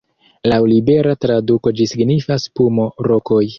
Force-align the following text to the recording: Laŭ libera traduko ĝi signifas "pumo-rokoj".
Laŭ 0.51 0.57
libera 0.71 1.13
traduko 1.27 1.75
ĝi 1.81 1.89
signifas 1.93 2.49
"pumo-rokoj". 2.59 3.45